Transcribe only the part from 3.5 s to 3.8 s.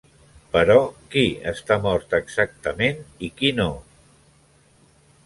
no?